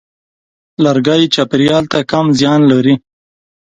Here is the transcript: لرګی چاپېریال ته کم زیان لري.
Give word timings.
لرګی 0.83 1.23
چاپېریال 1.33 1.85
ته 1.91 1.99
کم 2.11 2.25
زیان 2.39 2.61
لري. 2.71 2.95